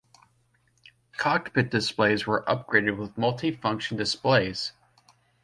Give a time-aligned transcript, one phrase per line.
[1.17, 4.71] Cockpit displays were upgraded with multi-function displays.